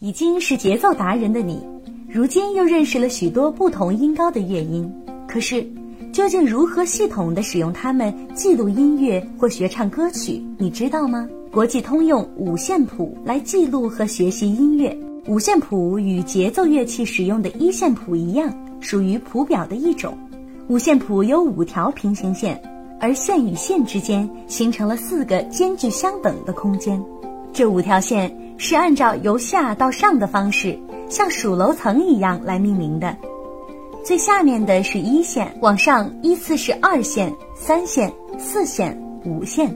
[0.00, 1.60] 已经是节奏达人的你，
[2.08, 4.88] 如今又认识了许多不同音高的乐音。
[5.26, 5.68] 可是，
[6.12, 11.28] 究竟如何系统的使用它们记录音乐或学唱歌曲，你知道吗？
[11.50, 14.96] 国际通用五线谱来记录和学习音乐。
[15.26, 20.16] 五线谱与节奏乐器使用的一线谱一样，属于谱表的一种。
[20.68, 22.56] 五线谱有五条平行线，
[23.00, 27.02] 而线与线之间形成了四个间距相等的空间。
[27.52, 33.16] 这五条线是按照由下到上的方式，像数楼层一样来命名的。
[34.04, 38.94] 最下面的是一线，往上依次是二线、三线、四线、
[39.24, 39.74] 五线。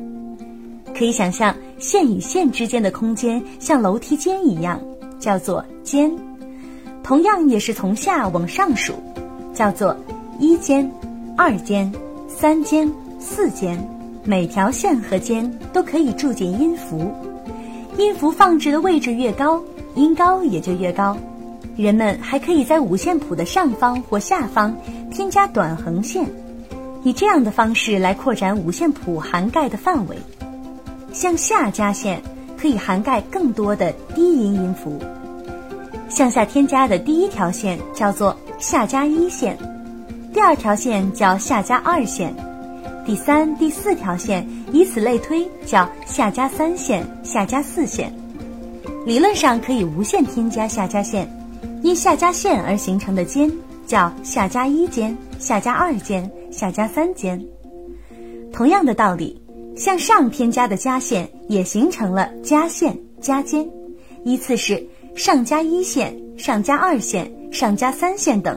[0.94, 4.78] 可以想象，线与线之间的空间像楼梯间一样。
[5.18, 6.10] 叫做间，
[7.04, 8.92] 同样也是从下往上数，
[9.54, 9.96] 叫做
[10.40, 10.90] 一间、
[11.36, 11.92] 二间、
[12.26, 12.90] 三间、
[13.20, 13.78] 四间。
[14.24, 17.12] 每条线和间都可以住进音符，
[17.98, 19.62] 音符放置的位置越高，
[19.94, 21.16] 音高也就越高。
[21.76, 24.76] 人们还可以在五线谱的上方或下方
[25.10, 26.26] 添加短横线，
[27.02, 30.16] 以这样的方式来扩展五线谱涵盖的范围。
[31.12, 32.22] 向下加线。
[32.62, 34.96] 可以涵盖更多的低音音符。
[36.08, 39.58] 向下添加的第一条线叫做下加一线，
[40.32, 42.32] 第二条线叫下加二线，
[43.04, 48.12] 第三、第四条线以此类推，叫下加三线、下加四线。
[49.04, 51.28] 理论上可以无限添加下加线，
[51.82, 53.50] 因下加线而形成的间
[53.86, 57.42] 叫下加一间、下加二间、下加三间。
[58.52, 59.40] 同样的道理。
[59.74, 63.66] 向上添加的加线也形成了加线、加间，
[64.22, 64.86] 依次是
[65.16, 68.56] 上加一线、上加二线、上加三线等，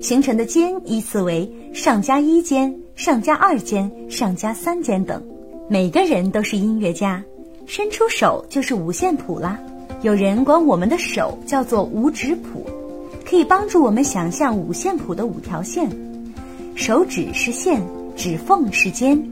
[0.00, 5.22] 形成的间依次为上加一间、上加二间、上加三间等。
[5.68, 7.22] 每个人都是音乐家，
[7.66, 9.58] 伸出手就是五线谱啦。
[10.02, 12.64] 有人管我们的手叫做五指谱，
[13.28, 15.88] 可以帮助我们想象五线谱的五条线，
[16.74, 17.80] 手指是线，
[18.16, 19.22] 指缝是间。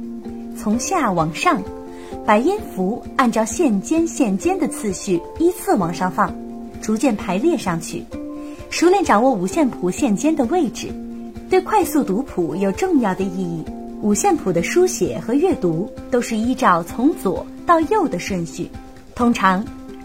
[0.54, 1.62] 从下往上，
[2.26, 6.30] 把音符按照线间线间的次序依次往上放，
[6.82, 8.04] 逐渐排列上去。
[8.70, 10.88] 熟练掌握五线谱线间的位置，
[11.48, 13.64] 对快速读谱有重要的意义。
[14.02, 18.70] 五线谱的书写和阅读都是依照从左到右的顺序。
[19.14, 19.64] 通常，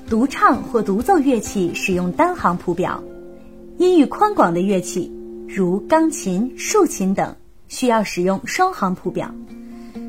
[0.09, 3.03] 独唱或独奏乐器使用单行谱表；
[3.77, 5.11] 音域宽广的乐器，
[5.47, 7.35] 如钢琴、竖琴等，
[7.67, 9.29] 需要使用双行谱表。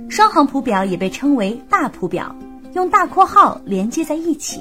[0.09, 2.35] 双行谱表也被称为大谱表，
[2.73, 4.61] 用大括号连接在一起。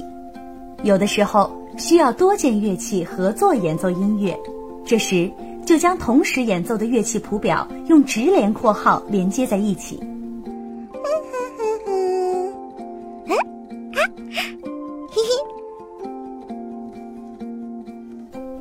[0.83, 4.37] 有的时候需要多件乐器合作演奏音乐，
[4.85, 5.31] 这时
[5.65, 9.99] 就将同时演奏的乐器谱表用直连括号连接在一起。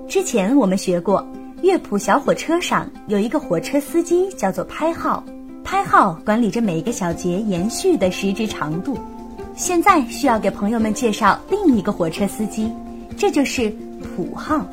[0.09, 1.27] 之前我们学过，
[1.63, 5.25] 乐谱小火车上有一个火车司机，叫做拍号。
[5.65, 8.99] 拍号管理着每个小节延续的时值长度。
[9.55, 12.71] 现在需要给朋友们介绍另一个火车司机，
[13.17, 13.73] 这就是
[14.17, 14.67] 谱号。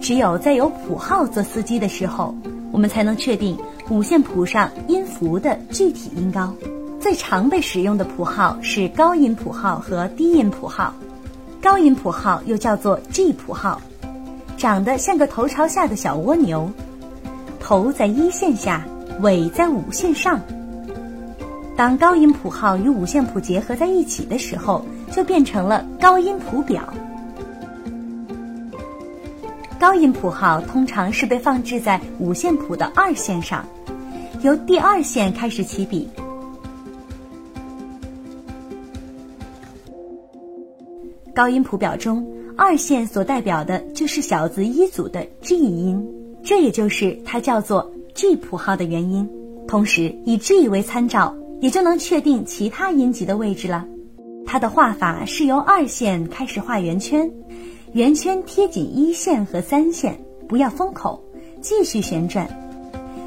[0.00, 2.34] 只有在有谱号做司机的时候，
[2.70, 3.58] 我们才能确定
[3.90, 6.54] 五线谱上音符的具体音高。
[7.00, 10.94] 最常被使用的谱号是高音谱号和低音谱号。
[11.62, 13.80] 高音谱号又叫做 G 谱号，
[14.56, 16.70] 长得像个头朝下的小蜗牛，
[17.60, 18.84] 头在一线下。
[19.20, 20.40] 尾在五线上。
[21.76, 26.94] 当高音谱号与五线谱结合在一起的时候，就变成了高音谱表。
[29.78, 33.64] 高音谱号通常是被放置在五线谱的二线上，
[34.42, 36.08] 由第二线开始起笔。
[41.32, 46.04] 高音谱表中，二线所代表的就是小字一组的 G 音，
[46.42, 47.90] 这也就是它叫做。
[48.14, 49.30] G 谱号的原因，
[49.68, 53.86] 同时以 G 为参照，也就能确定其他音级的位置了。
[54.44, 57.30] 它的画法是由二线开始画圆圈，
[57.92, 61.22] 圆圈贴紧一线和三线，不要封口，
[61.62, 62.46] 继续旋转，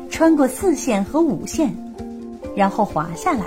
[0.10, 1.76] 穿过四线和五线，
[2.56, 3.46] 然后滑下来。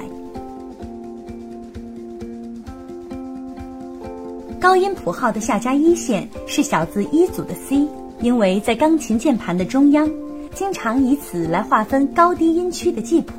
[4.61, 7.87] 高音谱号的下加一线是小字一组的 C，
[8.20, 10.10] 因为在钢琴键盘的中央。
[10.55, 13.32] 经常以此来划分高低音区的记谱，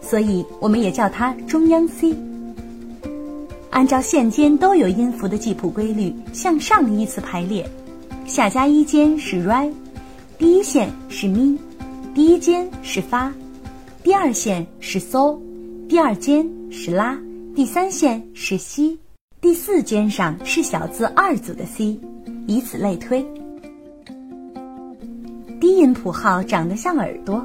[0.00, 2.14] 所以我们也叫它中央 C。
[3.74, 7.68] 按照线间都有音符的记谱规律向上依次排列，
[8.24, 9.68] 下加一间是 Re，
[10.38, 11.58] 第一线是 Mi，
[12.14, 13.34] 第一间是发，
[14.04, 15.40] 第二线是 So，
[15.88, 17.18] 第二间是拉，
[17.56, 18.96] 第三线是西，
[19.40, 21.98] 第四间上是小字二组的 c，
[22.46, 23.26] 以此类推。
[25.60, 27.44] 低音谱号长得像耳朵，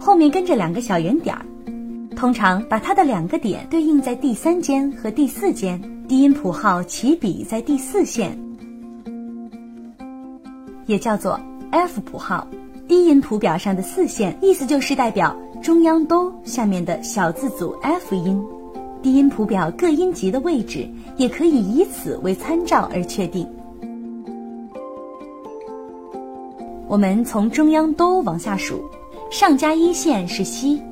[0.00, 1.46] 后面跟着两个小圆点儿，
[2.18, 8.36] 通常把它的两个点对应在第三间和第四间，低音谱号起笔在第四线，
[10.86, 11.38] 也叫做
[11.70, 12.44] F 谱号。
[12.88, 18.44] 低音谱表上的四线，意思就是代表中央哆下面的小字组 F 音。
[19.00, 23.48] 低音谱表各音级的位置，也可以以此为参照而确定。
[26.88, 28.82] 我们从中央哆往下数，
[29.30, 30.82] 上加一线是西，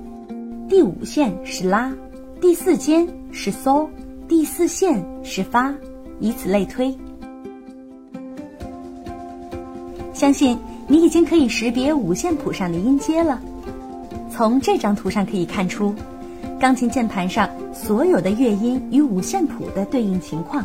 [0.69, 1.93] 第五线是拉，
[2.41, 3.89] 第四间是嗦，
[4.27, 5.73] 第四线是发，
[6.19, 6.93] 以此类推。
[10.13, 10.59] 相信
[10.89, 13.41] 你已经可以识别五线谱上的音阶了。
[14.29, 15.95] 从这张图上可以看出，
[16.59, 20.65] 钢琴键盘上所有的乐音与五线谱的对应情况。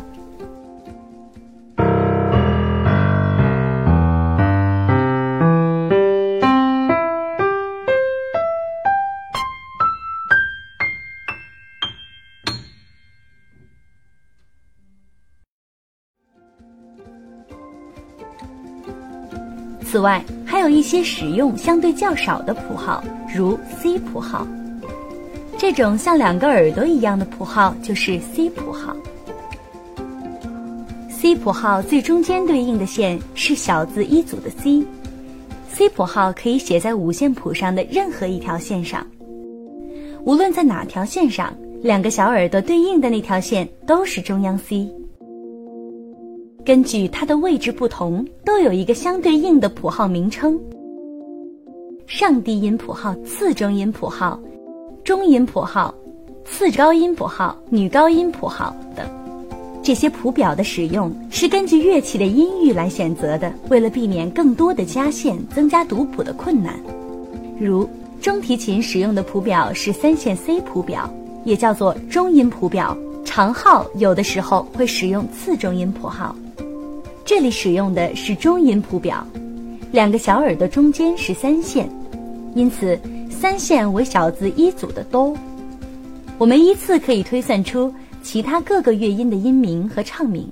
[19.92, 24.48] 此外，还有一些使用相对较少的谱号，如 C 谱号。
[25.58, 28.96] 这种像两个耳朵一样的谱号就是 C 谱号。
[31.10, 34.82] C 谱号最中间对应的线是小字一组的 C。
[35.70, 39.06] C 谱号可以写在五线谱上的任何一条线上。
[40.24, 41.52] 无论在哪条线上，
[41.82, 44.90] 两个小耳朵对应的那条线都是中央 C。
[46.64, 50.56] 根据它的位置不同，都有一个相对应的谱号名称：
[52.06, 54.40] 上低音谱号、次中音谱号、
[55.02, 55.92] 中音谱号、
[56.44, 59.04] 次高音谱号、女高音谱号等。
[59.82, 66.78] 这些谱表的使用是根据乐器的音域来选择的，为了避免更多的加线，增加读谱的困难。
[67.58, 67.88] 如
[68.20, 71.12] 中提琴使用的谱表是三线 C 谱表，
[71.44, 72.96] 也叫做中音谱表。
[73.24, 76.36] 长号有的时候会使用次中音谱号。
[77.34, 79.26] 这里使用的是中音谱表，
[79.90, 81.88] 两个小耳朵中间是三线，
[82.54, 83.00] 因此
[83.30, 85.34] 三线为小字一组的哆。
[86.36, 87.90] 我们依次可以推算出
[88.22, 90.46] 其他各个乐音的音名和唱名：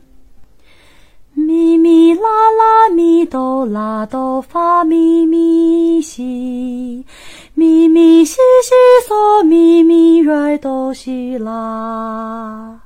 [1.34, 7.04] 咪咪啦啦咪哆啦哆发咪咪西，
[7.52, 12.80] 咪咪西西嗦咪咪瑞哆西啦。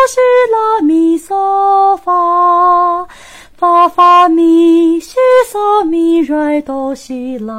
[0.00, 0.16] 哆西
[0.50, 3.06] 啦咪嗦发，
[3.54, 5.16] 发发咪西
[5.52, 7.52] 嗦咪瑞哆西啦。